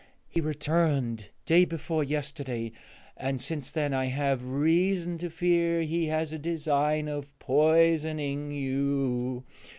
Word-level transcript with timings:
He 0.27 0.41
returned 0.41 1.29
day 1.45 1.63
before 1.63 2.03
yesterday, 2.03 2.71
and 3.15 3.39
since 3.39 3.69
then 3.69 3.93
I 3.93 4.05
have 4.07 4.43
reason 4.43 5.19
to 5.19 5.29
fear 5.29 5.83
he 5.83 6.07
has 6.07 6.33
a 6.33 6.39
design 6.39 7.07
of 7.07 7.37
poisoning 7.37 8.49
you. 8.49 9.43